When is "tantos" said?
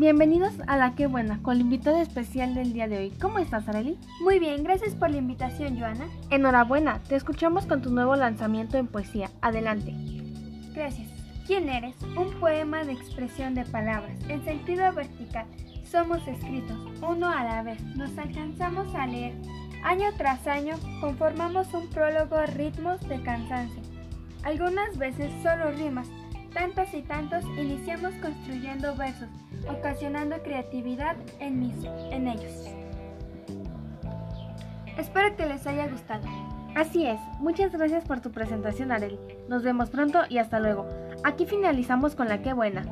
26.50-26.92, 27.02-27.44